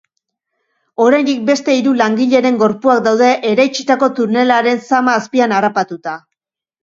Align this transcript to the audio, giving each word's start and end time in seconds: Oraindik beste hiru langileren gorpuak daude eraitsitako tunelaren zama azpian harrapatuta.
Oraindik 1.03 1.43
beste 1.49 1.75
hiru 1.79 1.91
langileren 1.99 2.57
gorpuak 2.63 3.03
daude 3.09 3.29
eraitsitako 3.51 4.09
tunelaren 4.21 4.83
zama 4.87 5.13
azpian 5.21 5.55
harrapatuta. 5.59 6.17